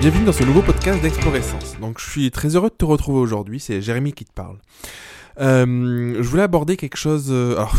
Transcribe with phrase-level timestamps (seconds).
[0.00, 1.76] Bienvenue dans ce nouveau podcast d'Explorescence.
[1.80, 4.58] Donc je suis très heureux de te retrouver aujourd'hui, c'est Jérémy qui te parle.
[5.40, 7.74] Euh, je voulais aborder quelque chose, euh, alors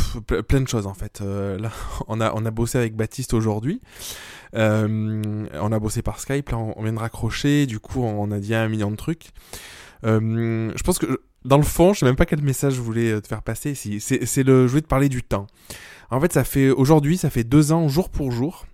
[0.49, 1.21] plein de choses en fait.
[1.21, 1.71] Euh, là,
[2.09, 3.79] on a on a bossé avec Baptiste aujourd'hui.
[4.53, 8.53] On a bossé par Skype, là on, vient de raccrocher, du coup on a dit
[8.53, 9.29] un million de trucs.
[10.03, 13.27] Je pense que dans le fond, je sais même pas quel message je voulais te
[13.27, 13.75] faire passer.
[13.75, 15.47] Si c'est le, je voulais te parler du temps.
[16.11, 18.65] En fait, ça fait aujourd'hui, ça fait deux ans jour pour jour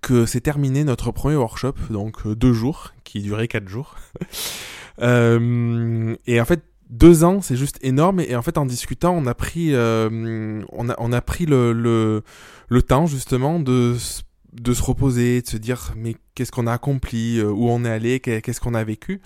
[0.00, 3.96] que c'est terminé notre premier workshop, donc euh, deux jours, qui durait quatre jours.
[5.02, 8.20] euh, et en fait, deux ans, c'est juste énorme.
[8.20, 11.72] Et en fait, en discutant, on a pris, euh, on a, on a pris le,
[11.72, 12.22] le,
[12.68, 13.96] le temps justement de
[14.52, 17.90] de se reposer, de se dire mais qu'est-ce qu'on a accompli, euh, où on est
[17.90, 19.20] allé, qu'est-ce qu'on a vécu.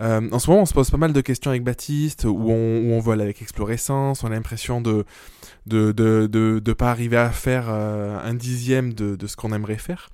[0.00, 2.98] Euh, en ce moment, on se pose pas mal de questions avec Baptiste, où on,
[3.00, 5.04] vole avec Explorescence, on a l'impression de
[5.66, 10.10] de, pas arriver à faire euh, un dixième de, de ce qu'on aimerait faire.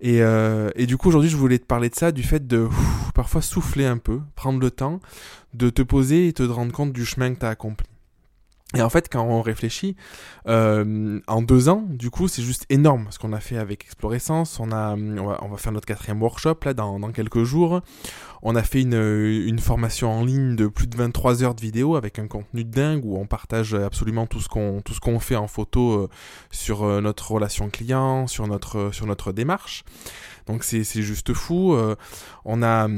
[0.00, 2.68] Et, euh, et du coup, aujourd'hui, je voulais te parler de ça, du fait de
[3.14, 5.00] parfois souffler un peu, prendre le temps
[5.54, 7.86] de te poser et te rendre compte du chemin que tu as accompli.
[8.74, 9.96] Et en fait, quand on réfléchit,
[10.48, 14.58] euh, en deux ans, du coup, c'est juste énorme ce qu'on a fait avec Explorescence.
[14.58, 17.82] On a, on va, on va faire notre quatrième workshop là dans, dans, quelques jours.
[18.42, 21.96] On a fait une, une formation en ligne de plus de 23 heures de vidéo
[21.96, 25.36] avec un contenu dingue où on partage absolument tout ce qu'on tout ce qu'on fait
[25.36, 26.08] en photo euh,
[26.50, 29.84] sur euh, notre relation client, sur notre sur notre démarche.
[30.46, 31.74] Donc c'est juste fou.
[31.74, 31.96] Euh,
[32.44, 32.88] on a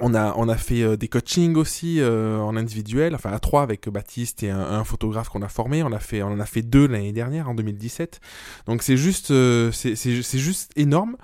[0.00, 3.62] on a, on a fait euh, des coachings aussi euh, en individuel, enfin à trois
[3.62, 5.82] avec Baptiste et un, photographe qu'on a formé.
[5.82, 8.20] On a fait, on en a fait deux l'année dernière en 2017.
[8.66, 11.16] Donc c'est juste, euh, c'est juste énorme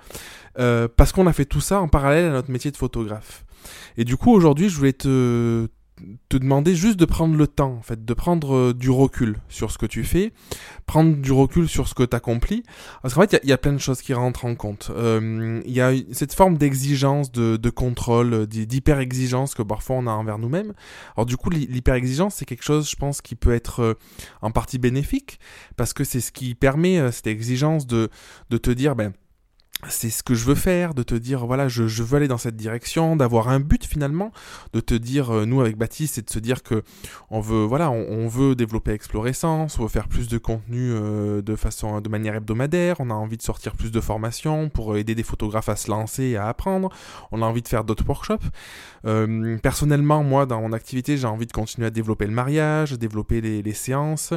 [0.59, 3.43] euh, parce qu'on a fait tout ça en parallèle à notre métier de photographe.
[3.97, 5.67] Et du coup aujourd'hui, je voulais te,
[6.29, 9.71] te demander juste de prendre le temps, en fait, de prendre euh, du recul sur
[9.71, 10.31] ce que tu fais,
[10.85, 12.63] prendre du recul sur ce que tu accomplis.
[13.01, 14.91] Parce qu'en fait, il y, a plein de choses qui rentrent en compte.
[14.95, 20.39] Il euh, y a cette forme d'exigence, de, contrôle, d'hyper-exigence que parfois on a envers
[20.39, 20.73] nous-mêmes.
[21.15, 23.93] Alors du coup, l'hyper-exigence, c'est quelque chose, je pense, qui peut être euh,
[24.41, 25.39] en partie bénéfique,
[25.77, 28.09] parce que c'est ce qui permet, euh, cette exigence, de,
[28.49, 29.13] de te dire, ben,
[29.87, 32.57] c'est ce que je veux faire, de te dire voilà je, veux aller dans cette
[32.57, 34.33] direction, d'avoir un but finalement,
[34.73, 36.83] de te dire euh, nous avec Baptiste c'est de se dire que
[37.29, 41.55] on veut voilà on, veut développer Explorescence, on veut faire plus de contenu euh, de
[41.55, 45.23] façon de manière hebdomadaire, on a envie de sortir plus de formations pour aider des
[45.23, 46.89] photographes à se lancer et à apprendre,
[47.31, 48.45] on a envie de faire d'autres workshops.
[49.05, 53.39] Euh, personnellement moi dans mon activité j'ai envie de continuer à développer le mariage, développer
[53.39, 54.33] les, les séances,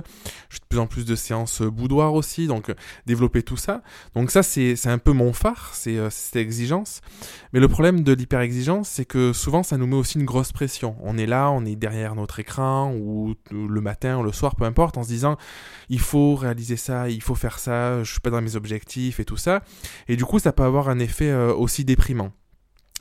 [0.49, 2.73] je fais de plus en plus de séances boudoir aussi donc
[3.07, 3.83] développer tout ça.
[4.15, 7.01] Donc ça c'est un peu mon phare, c'est euh, cette exigence.
[7.53, 10.97] Mais le problème de l'hyper-exigence, c'est que souvent ça nous met aussi une grosse pression.
[11.01, 14.65] On est là, on est derrière notre écran, ou le matin, ou le soir, peu
[14.65, 15.37] importe, en se disant
[15.89, 19.25] il faut réaliser ça, il faut faire ça, je suis pas dans mes objectifs et
[19.25, 19.63] tout ça.
[20.09, 22.33] Et du coup, ça peut avoir un effet euh, aussi déprimant.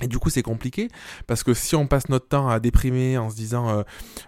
[0.02, 0.88] Et du coup, c'est compliqué
[1.28, 3.84] parce que si on passe notre temps à déprimer en se disant euh,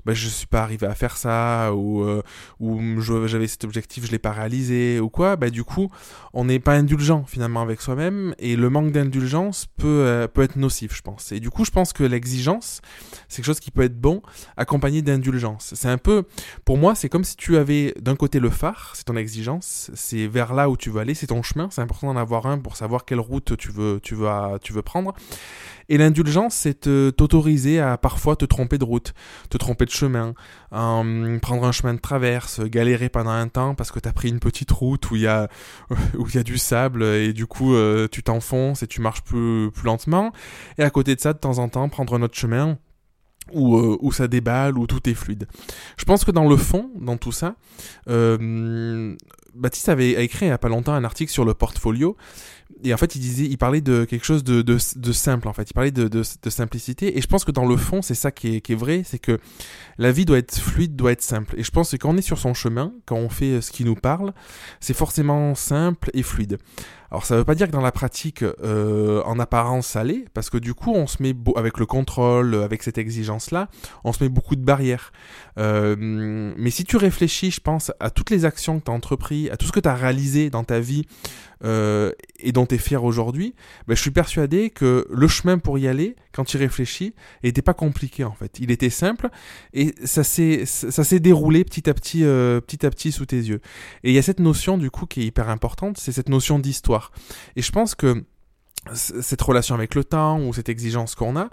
[0.05, 2.21] bah, je suis pas arrivé à faire ça ou euh,
[2.59, 5.89] ou j'avais cet objectif, je l'ai pas réalisé ou quoi, bah du coup,
[6.33, 10.55] on n'est pas indulgent finalement avec soi-même et le manque d'indulgence peut euh, peut être
[10.55, 11.31] nocif, je pense.
[11.31, 12.81] Et du coup, je pense que l'exigence,
[13.27, 14.21] c'est quelque chose qui peut être bon
[14.57, 15.73] accompagné d'indulgence.
[15.75, 16.23] C'est un peu
[16.65, 20.27] pour moi, c'est comme si tu avais d'un côté le phare, c'est ton exigence, c'est
[20.27, 22.77] vers là où tu veux aller, c'est ton chemin, c'est important d'en avoir un pour
[22.77, 24.29] savoir quelle route tu veux tu veux
[24.61, 25.13] tu veux prendre.
[25.89, 26.81] Et l'indulgence, c'est
[27.15, 29.13] t'autoriser à parfois te tromper de route,
[29.49, 30.33] te tromper de chemin,
[30.73, 34.39] euh, prendre un chemin de traverse, galérer pendant un temps parce que t'as pris une
[34.39, 35.49] petite route où il y a
[36.33, 39.85] y a du sable et du coup euh, tu t'enfonces et tu marches plus plus
[39.85, 40.31] lentement.
[40.77, 42.77] Et à côté de ça, de temps en temps, prendre un autre chemin
[43.51, 45.47] où, euh, où ça déballe, où tout est fluide.
[45.97, 47.55] Je pense que dans le fond, dans tout ça,
[49.53, 52.17] Baptiste avait écrit il n'y a pas longtemps un article sur le portfolio
[52.83, 55.69] et en fait il disait il parlait de quelque chose de, simple en fait.
[55.69, 57.17] Il parlait de, simplicité.
[57.17, 59.19] Et je pense que dans le fond c'est ça qui est, qui est vrai c'est
[59.19, 59.39] que
[59.97, 61.55] la vie doit être fluide doit être simple.
[61.57, 63.85] Et je pense que quand on est sur son chemin quand on fait ce qui
[63.85, 64.33] nous parle
[64.79, 66.57] c'est forcément simple et fluide
[67.13, 70.49] alors ça veut pas dire que dans la pratique, euh, en apparence, ça l'est, parce
[70.49, 73.69] que du coup, on se met avec le contrôle, avec cette exigence-là,
[74.03, 75.13] on se met beaucoup de barrières.
[75.59, 75.95] Euh,
[76.57, 79.57] mais si tu réfléchis, je pense, à toutes les actions que tu as entreprises, à
[79.57, 81.05] tout ce que tu as réalisé dans ta vie
[81.63, 83.53] euh, et dont tu es fier aujourd'hui,
[83.87, 87.13] ben, je suis persuadé que le chemin pour y aller, quand tu réfléchis,
[87.43, 88.59] n'était pas compliqué en fait.
[88.59, 89.29] Il était simple
[89.73, 93.61] et ça s'est déroulé petit à petit, petit à petit sous tes yeux.
[94.03, 96.57] Et il y a cette notion du coup qui est hyper importante, c'est cette notion
[96.57, 97.02] d'histoire.
[97.55, 98.23] Et je pense que
[98.93, 101.49] cette relation avec le temps ou cette exigence qu'on a,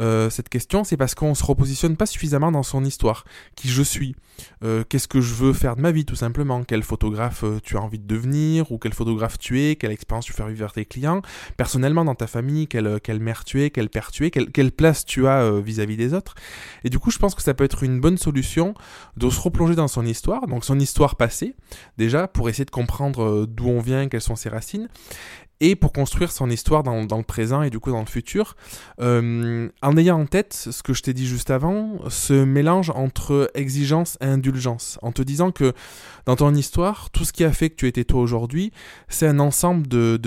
[0.00, 3.24] euh, cette question, c'est parce qu'on se repositionne pas suffisamment dans son histoire.
[3.54, 4.16] Qui je suis
[4.64, 6.64] euh, Qu'est-ce que je veux faire de ma vie, tout simplement.
[6.64, 10.24] Quel photographe euh, tu as envie de devenir Ou quel photographe tu es Quelle expérience
[10.24, 11.22] tu fais vivre tes clients.
[11.56, 14.72] Personnellement, dans ta famille, quelle, quelle mère tu es Quel père tu es quelle, quelle
[14.72, 16.34] place tu as vis-à-vis des autres.
[16.84, 18.74] Et du coup, je pense que ça peut être une bonne solution
[19.16, 21.54] de se replonger dans son histoire, donc son histoire passée,
[21.98, 24.88] déjà, pour essayer de comprendre d'où on vient, quelles sont ses racines,
[25.62, 28.56] et pour construire son histoire dans, le présent et du coup dans le futur,
[29.00, 33.48] euh, en ayant en tête ce que je t'ai dit juste avant, ce mélange entre
[33.54, 35.72] exigence et indulgence, en te disant que
[36.26, 38.72] dans ton histoire, tout ce qui a fait que tu étais toi aujourd'hui,
[39.08, 40.18] c'est un ensemble de,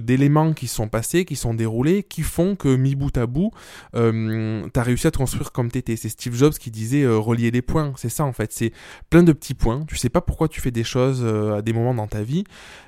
[0.00, 3.50] d'éléments qui sont passés, qui sont déroulés, qui font que mi bout à bout,
[3.94, 5.96] euh, tu as réussi à te construire comme t'étais.
[5.96, 7.92] C'est Steve Jobs qui disait euh, relier les points.
[7.96, 8.52] C'est ça en fait.
[8.52, 8.72] C'est
[9.10, 9.84] plein de petits points.
[9.86, 12.44] Tu sais pas pourquoi tu fais des choses euh, à des moments dans ta vie,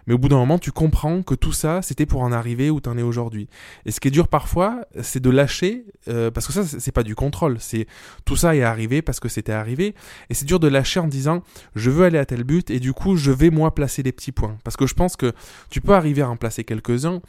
[0.06, 2.80] mais au bout d'un moment, tu comprends que tout ça, c'était pour en arriver où
[2.80, 3.48] tu en es aujourd'hui.
[3.84, 7.02] Et ce qui est dur parfois, c'est de lâcher, euh, parce que ça, c'est pas
[7.02, 7.56] du contrôle.
[7.58, 7.86] C'est
[8.24, 9.94] tout ça est arrivé parce que c'était arrivé.
[10.30, 11.42] Et c'est dur de lâcher en disant,
[11.74, 14.32] je veux aller à tel but, et du coup, je vais moi placer les petits
[14.32, 14.56] points.
[14.64, 15.32] Parce que je pense que
[15.70, 17.20] tu peux arriver à en placer quelques-uns,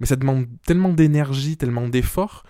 [0.00, 2.44] mais ça demande tellement d'énergie, tellement d'efforts,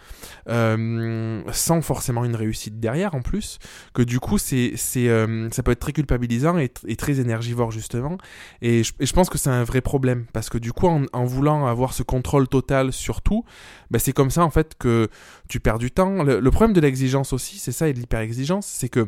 [0.49, 3.59] euh, sans forcément une réussite derrière en plus,
[3.95, 8.19] que du coup, c'est, c'est, euh, ça peut être très culpabilisant et, très énergivore justement.
[8.63, 11.25] Et je, je pense que c'est un vrai problème, parce que du coup, en, en
[11.29, 13.45] voulant avoir ce contrôle total sur tout,
[13.91, 15.09] ben c'est comme ça en fait que
[15.49, 16.25] tu perds du temps.
[16.25, 19.07] Le, le problème de l'exigence aussi, c'est ça et de l'hyper-exigence, c'est que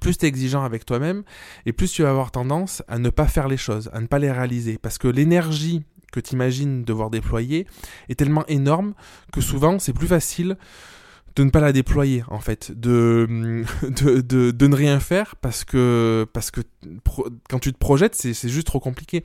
[0.00, 1.22] plus tu es exigeant avec toi-même,
[1.66, 4.18] et plus tu vas avoir tendance à ne pas faire les choses, à ne pas
[4.18, 4.78] les réaliser.
[4.78, 7.66] Parce que l'énergie que tu imagines devoir déployer
[8.08, 8.94] est tellement énorme
[9.32, 10.56] que souvent c'est plus facile
[11.36, 16.26] de ne pas la déployer en fait, de, de, de, ne rien faire parce que,
[16.32, 16.60] parce que
[17.48, 19.24] quand tu te projettes, c'est juste trop compliqué.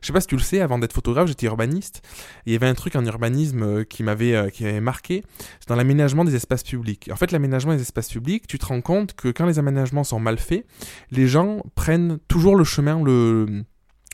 [0.00, 2.02] Je sais pas si tu le sais, avant d'être photographe, j'étais urbaniste.
[2.46, 5.24] Et il y avait un truc en urbanisme euh, qui m'avait euh, qui m'avait marqué,
[5.60, 7.08] c'est dans l'aménagement des espaces publics.
[7.12, 10.20] En fait, l'aménagement des espaces publics, tu te rends compte que quand les aménagements sont
[10.20, 10.66] mal faits,
[11.10, 13.64] les gens prennent toujours le chemin le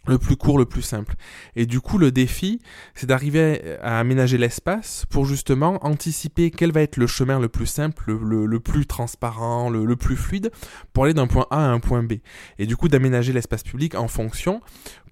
[0.06, 1.15] le plus court, le plus simple.
[1.56, 2.61] Et du coup, le défi,
[2.95, 7.67] c'est d'arriver à aménager l'espace pour justement anticiper quel va être le chemin le plus
[7.67, 10.51] simple, le, plus transparent, le, le, plus fluide,
[10.93, 12.15] pour aller d'un point A à un point B.
[12.59, 14.61] Et du coup, d'aménager l'espace public en fonction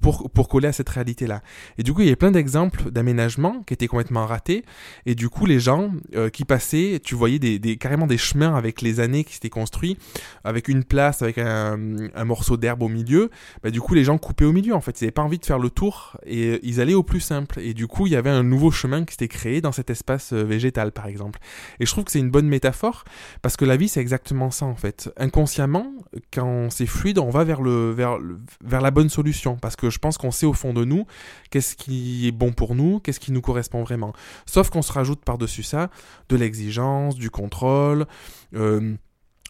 [0.02, 1.43] pour, coller à cette réalité-là.
[1.78, 4.64] Et du coup, il y a plein d'exemples d'aménagement qui étaient complètement ratés.
[5.06, 8.82] Et du coup, les gens euh, qui passaient, tu voyais des, carrément des chemins avec
[8.82, 9.96] les années qui s'étaient construits,
[10.44, 11.78] avec une place, avec un,
[12.14, 13.31] un morceau d'herbe au milieu.
[13.62, 14.75] Bah, du coup, les gens coupaient au milieu.
[14.75, 17.20] En fait, ils n'avaient pas envie de faire le tour et ils allaient au plus
[17.20, 17.60] simple.
[17.60, 20.32] Et du coup, il y avait un nouveau chemin qui s'était créé dans cet espace
[20.32, 21.38] euh, végétal, par exemple.
[21.78, 23.05] Et je trouve que c'est une bonne métaphore
[23.40, 25.10] parce que la vie, c'est exactement ça, en fait.
[25.16, 25.93] Inconsciemment,
[26.32, 28.19] quand c'est fluide, on va vers le, vers,
[28.64, 31.06] vers la bonne solution parce que je pense qu'on sait au fond de nous
[31.50, 34.12] qu'est-ce qui est bon pour nous, qu'est-ce qui nous correspond vraiment.
[34.47, 35.91] Sauf qu'on se rajoute par-dessus ça
[36.29, 38.06] de l'exigence, du contrôle.
[38.55, 38.97] Euh,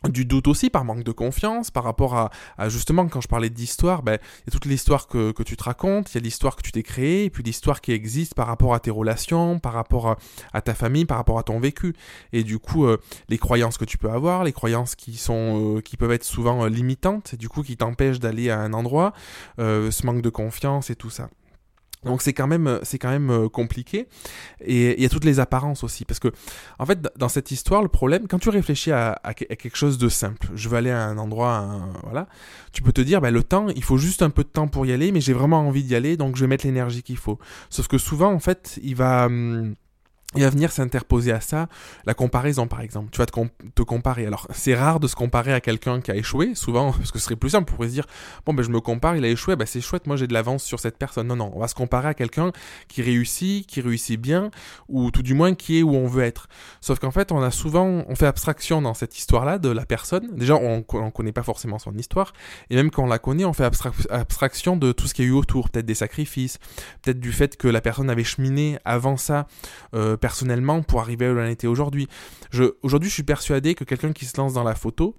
[0.09, 4.03] du doute aussi par manque de confiance par rapport à, justement quand je parlais d'histoire
[4.03, 6.57] ben il y a toute l'histoire que, que tu te racontes il y a l'histoire
[6.57, 9.73] que tu t'es créée et puis l'histoire qui existe par rapport à tes relations par
[9.73, 10.17] rapport
[10.53, 11.95] à, ta famille par rapport à ton vécu.
[12.33, 15.81] Et du coup euh, les croyances que tu peux avoir les croyances qui sont euh,
[15.81, 19.13] qui peuvent être souvent euh, limitantes du coup qui t'empêchent d'aller à un endroit
[19.59, 21.29] ce manque de confiance et tout ça
[22.05, 24.09] donc c'est quand même c'est quand même euh, compliqué.
[24.65, 26.29] Et il y a toutes les apparences aussi parce que
[26.79, 30.09] en fait dans cette histoire le problème quand tu réfléchis à, à, quelque chose de
[30.09, 31.69] simple je veux aller à un endroit
[32.03, 32.27] voilà
[32.73, 34.87] tu peux te dire bah, le temps il faut juste un peu de temps pour
[34.87, 37.39] y aller mais j'ai vraiment envie d'y aller donc je vais mettre l'énergie qu'il faut.
[37.71, 39.75] Sauf que souvent en fait il va hum,
[40.35, 41.69] il va venir s'interposer à ça
[42.07, 43.11] la comparaison par exemple.
[43.13, 44.27] Tu vas te, comparer.
[44.27, 47.27] Alors c'est rare de se comparer à quelqu'un qui a échoué, souvent parce que ce
[47.27, 48.07] serait plus simple pour se dire
[48.47, 50.65] bon ben je me compare, il a échoué, ben c'est chouette, moi j'ai de l'avance
[50.65, 51.27] sur cette personne.
[51.27, 52.53] Non non, on va se comparer à quelqu'un
[52.89, 54.51] qui réussit, qui réussit bien
[54.89, 56.49] ou tout du moins qui est où on veut être.
[56.81, 60.35] Sauf qu'en fait on a souvent on fait abstraction dans cette histoire-là de la personne.
[60.35, 62.33] Déjà on, on connaît pas forcément son histoire
[62.71, 63.65] et même quand on la connaît on fait
[64.11, 66.59] abstraction de tout ce qu'il y a eu autour, peut-être des sacrifices,
[67.03, 69.47] peut-être du fait que la personne avait cheminé avant ça.
[69.95, 72.09] Euh, personnellement pour arriver où l'on était aujourd'hui.
[72.83, 75.17] Aujourd'hui, je suis persuadé que quelqu'un qui se lance dans la photo,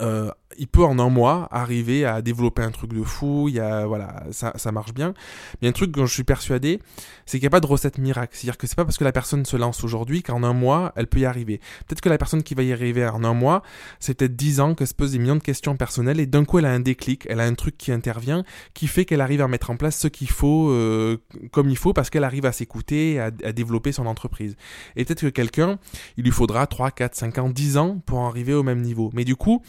[0.00, 3.60] euh, il peut en un mois arriver à développer un truc de fou, il y
[3.60, 5.14] a, voilà, ça, ça marche bien.
[5.60, 6.80] Mais un truc dont je suis persuadé,
[7.26, 8.36] c'est qu'il n'y a pas de recette miracle.
[8.36, 11.06] C'est-à-dire que c'est pas parce que la personne se lance aujourd'hui qu'en un mois, elle
[11.06, 11.58] peut y arriver.
[11.86, 13.62] Peut-être que la personne qui va y arriver en un mois,
[14.00, 16.58] c'est peut-être dix ans qu'elle se pose des millions de questions personnelles et d'un coup,
[16.58, 18.44] elle a un déclic, elle a un truc qui intervient,
[18.74, 21.18] qui fait qu'elle arrive à mettre en place ce qu'il faut, euh,
[21.50, 24.56] comme il faut, parce qu'elle arrive à s'écouter, à, à, développer son entreprise.
[24.96, 25.78] Et peut-être que quelqu'un,
[26.16, 29.10] il lui faudra 3, 4, 5 ans, 10 ans pour arriver au même niveau.
[29.14, 29.62] Mais du coup,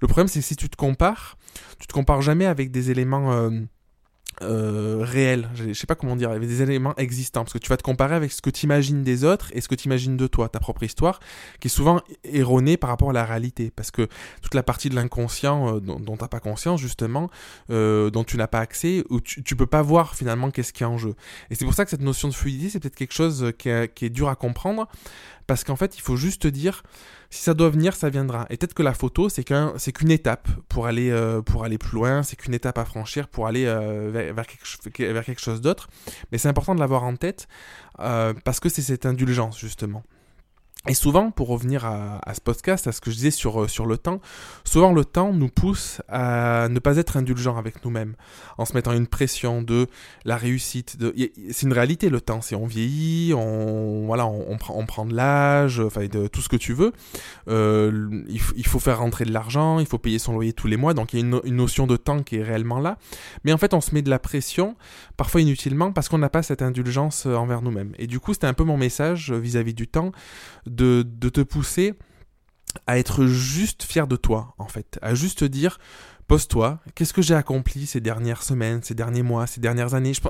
[0.00, 1.36] le problème, c'est que si tu te compares,
[1.78, 3.50] tu te compares jamais avec des éléments
[4.40, 7.76] euh, réels, je sais pas comment dire, avec des éléments existants, parce que tu vas
[7.76, 10.26] te comparer avec ce que tu imagines des autres et ce que tu imagines de
[10.26, 11.20] toi, ta propre histoire,
[11.60, 14.08] qui est souvent erronée par rapport à la réalité, parce que
[14.40, 17.30] toute la partie de l'inconscient euh, dont, tu n'as pas conscience, justement,
[17.70, 20.82] euh, dont tu n'as pas accès, ou tu, tu peux pas voir finalement qu'est-ce qui
[20.82, 21.14] est en jeu.
[21.50, 24.10] Et c'est pour ça que cette notion de fluidité, c'est peut-être quelque chose qui, est
[24.10, 24.88] dur à comprendre,
[25.46, 26.82] parce qu'en fait, il faut juste dire,
[27.28, 28.46] si ça doit venir, ça viendra.
[28.48, 31.12] Et peut-être que la photo, c'est qu'un, c'est qu'une étape pour aller,
[31.44, 35.60] pour aller plus loin, c'est qu'une étape à franchir pour aller vers, vers, quelque, chose
[35.60, 35.88] d'autre.
[36.30, 37.48] Mais c'est important de l'avoir en tête
[37.98, 40.02] euh, parce que c'est cette indulgence, justement.
[40.88, 43.68] Et souvent, pour revenir à, à, ce podcast, à ce que je disais sur, euh,
[43.68, 44.20] sur le temps,
[44.64, 48.16] souvent le temps nous pousse à ne pas être indulgent avec nous-mêmes,
[48.58, 49.86] en se mettant une pression de
[50.24, 50.98] la réussite.
[51.50, 55.14] C'est une réalité le temps, c'est on vieillit, on, voilà, on, prend, on prend de
[55.14, 56.92] l'âge, enfin de tout ce que tu veux.
[57.46, 60.94] Euh, il, faut faire rentrer de l'argent, il faut payer son loyer tous les mois,
[60.94, 62.98] donc il y a une, notion de temps qui est réellement là.
[63.44, 64.74] Mais en fait, on se met de la pression,
[65.16, 67.92] parfois inutilement, parce qu'on n'a pas cette indulgence euh, envers nous-mêmes.
[67.98, 70.10] Et du coup, c'était un peu mon message vis-à-vis -vis du temps
[70.74, 71.94] de, te pousser
[72.86, 74.98] à être juste fier de toi, en fait.
[75.02, 75.78] À juste te dire,
[76.26, 80.14] pose-toi, qu'est-ce que j'ai accompli ces dernières semaines, ces derniers mois, ces dernières années?
[80.14, 80.20] Je...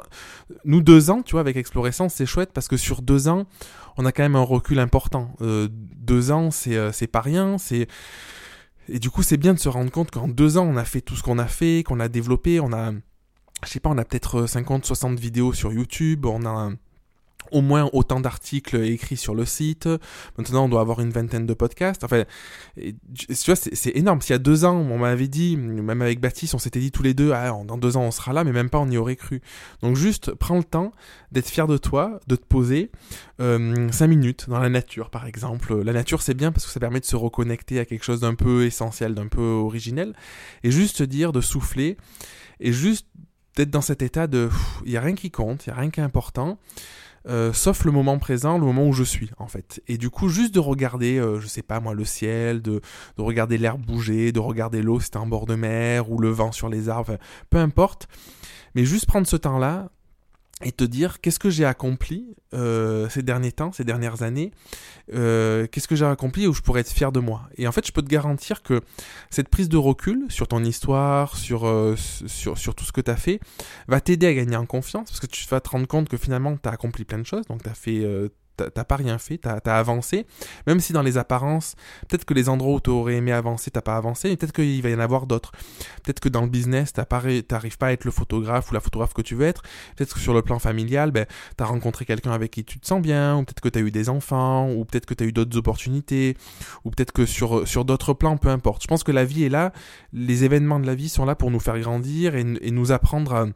[0.64, 3.46] Nous, deux ans, tu vois, avec Explorescence, c'est chouette parce que sur deux ans,
[3.96, 5.34] on a quand même un recul important.
[5.40, 7.86] Euh, deux ans, c'est euh, pas rien, c'est...
[8.88, 11.00] Et du coup, c'est bien de se rendre compte qu'en deux ans, on a fait
[11.00, 12.90] tout ce qu'on a fait, qu'on a développé, on a...
[13.64, 16.72] Je sais pas, on a peut-être 50, 60 vidéos sur YouTube, on a
[17.50, 19.88] au moins autant d'articles écrits sur le site.
[20.38, 22.04] Maintenant, on doit avoir une vingtaine de podcasts.
[22.04, 22.24] Enfin,
[22.76, 24.20] tu vois, c'est énorme.
[24.22, 27.02] S'il y a deux ans, on m'avait dit, même avec Baptiste, on s'était dit tous
[27.02, 29.16] les deux, ah, dans deux ans, on sera là, mais même pas, on y aurait
[29.16, 29.42] cru.
[29.82, 30.92] Donc, juste, prends le temps
[31.32, 32.90] d'être fier de toi, de te poser
[33.40, 35.82] euh, cinq minutes dans la nature, par exemple.
[35.82, 38.34] La nature, c'est bien parce que ça permet de se reconnecter à quelque chose d'un
[38.34, 40.14] peu essentiel, d'un peu originel.
[40.62, 41.96] Et juste te dire de souffler
[42.60, 43.06] et juste
[43.56, 44.48] d'être dans cet état de,
[44.84, 46.58] il y a rien qui compte, il y a rien qui est important.
[47.28, 49.80] Euh, sauf le moment présent, le moment où je suis en fait.
[49.86, 52.80] Et du coup, juste de regarder, euh, je sais pas moi, le ciel, de,
[53.16, 56.30] de regarder l'air bouger, de regarder l'eau si t'es en bord de mer, ou le
[56.30, 57.18] vent sur les arbres,
[57.50, 58.08] peu importe.
[58.74, 59.90] Mais juste prendre ce temps-là,
[60.62, 64.52] et te dire qu'est-ce que j'ai accompli euh, ces derniers temps, ces dernières années,
[65.14, 67.48] euh, qu'est-ce que j'ai accompli où je pourrais être fier de moi.
[67.56, 68.80] Et en fait, je peux te garantir que
[69.30, 73.16] cette prise de recul sur ton histoire, sur, euh, sur, tout ce que tu as
[73.16, 73.40] fait,
[73.88, 76.56] va t'aider à gagner en confiance, parce que tu vas te rendre compte que finalement,
[76.56, 78.06] tu as accompli plein de choses, donc tu as fait
[78.56, 80.26] t'as pas rien fait, t'as as avancé,
[80.66, 81.74] même si dans les apparences,
[82.08, 84.90] peut-être que les endroits où t'aurais aimé avancer, t'as pas avancé, mais peut-être qu'il va
[84.90, 85.52] y en avoir d'autres.
[86.02, 89.22] Peut-être que dans le business, t'arrives pas à être le photographe ou la photographe que
[89.22, 89.62] tu veux être.
[89.96, 93.00] Peut-être que sur le plan familial, ben, t'as rencontré quelqu'un avec qui tu te sens
[93.00, 96.36] bien, ou peut-être que t'as eu des enfants, ou peut-être que t'as eu d'autres opportunités,
[96.84, 98.82] ou peut-être que sur, sur d'autres plans, peu importe.
[98.82, 99.72] Je pense que la vie est là,
[100.12, 103.34] les événements de la vie sont là pour nous faire grandir et, et nous apprendre
[103.34, 103.46] à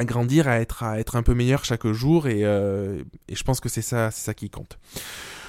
[0.00, 3.60] à grandir, à être, à être un peu meilleur chaque jour et, euh, je pense
[3.60, 4.78] que c'est ça, ça qui compte.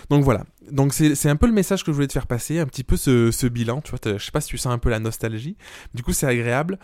[0.09, 0.43] Donc voilà.
[0.69, 2.97] Donc c'est un peu le message que je voulais te faire passer, un petit peu
[2.97, 3.79] ce, ce bilan.
[3.79, 5.55] Tu vois, je sais pas si tu sens un peu la nostalgie.
[5.93, 6.79] Du coup, c'est agréable.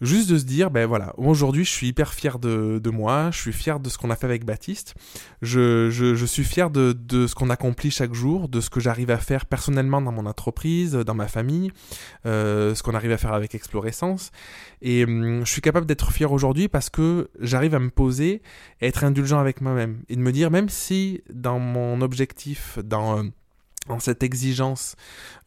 [0.00, 3.38] Juste de se dire, ben voilà, aujourd'hui je suis hyper fier de, de, moi, je
[3.38, 4.94] suis fier de ce qu'on a fait avec Baptiste,
[5.42, 9.10] je, je, suis fier de, de ce qu'on accomplit chaque jour, de ce que j'arrive
[9.10, 11.70] à faire personnellement dans mon entreprise, dans ma famille,
[12.26, 14.32] euh, ce qu'on arrive à faire avec Explorescence.
[14.80, 18.42] Et hum, je suis capable d'être fier aujourd'hui parce que j'arrive à me poser
[18.80, 20.02] et être indulgent avec moi-même.
[20.08, 23.18] Et de me dire, même si dans mon objectif, dans...
[23.18, 23.22] Euh,
[23.88, 24.96] en cette exigence,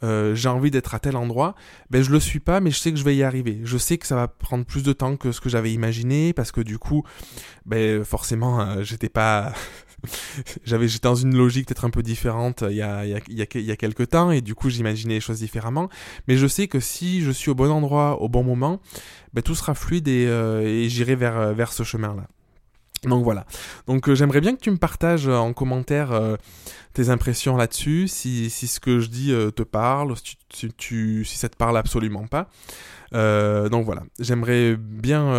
[0.04, 1.56] euh, j'ai envie d'être à tel endroit,
[1.89, 3.62] ben je le suis pas, mais je sais que je vais y arriver.
[3.63, 6.51] Je sais que ça va prendre plus de temps que ce que j'avais imaginé, parce
[6.51, 7.04] que du coup,
[7.65, 9.54] ben forcément, euh, j'étais pas,
[10.65, 13.20] j'avais, j'étais dans une logique peut-être un peu différente il y a, il y a,
[13.27, 15.89] il y a, il y a quelques temps, et du coup, j'imaginais les choses différemment.
[16.27, 18.82] Mais je sais que si je suis au bon endroit, au bon moment,
[19.34, 22.27] ben tout sera fluide et, euh, et j'irai vers, vers ce chemin-là.
[23.05, 23.45] Donc voilà.
[23.88, 26.35] Donc euh, j'aimerais bien que tu me partages en commentaire euh,
[26.93, 30.15] tes impressions là-dessus, si, ce que je dis euh, te parle,
[30.53, 32.50] si, ça te parle absolument pas.
[33.13, 35.31] Euh, donc voilà, j'aimerais bien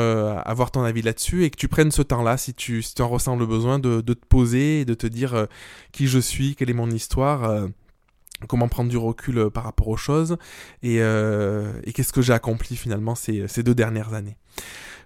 [0.44, 3.37] avoir ton avis là-dessus et que tu prennes ce temps-là si tu, si en ressens
[3.37, 5.46] le besoin de, te poser et de te dire
[5.92, 7.68] qui je suis, quelle est mon histoire
[8.49, 10.37] comment prendre du recul par rapport aux choses
[10.82, 10.96] et,
[11.94, 14.37] qu'est-ce que j'ai accompli finalement ces deux dernières années.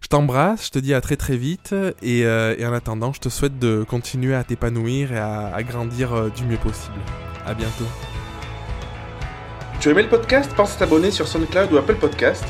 [0.03, 3.21] Je t'embrasse, je te dis à très très vite et, euh, et, en attendant, je
[3.21, 6.97] te souhaite de continuer à t'épanouir et à, à grandir euh, du mieux possible.
[7.47, 7.85] À bientôt.
[9.79, 10.51] Tu as aimé le podcast?
[10.57, 12.45] Pense à t'abonner sur SoundCloud ou Apple Podcast.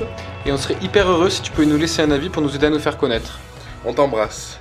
[0.47, 2.67] Et on serait hyper heureux si tu pouvais nous laisser un avis pour nous aider
[2.67, 3.39] à nous faire connaître.
[3.85, 4.59] On t'embrasse.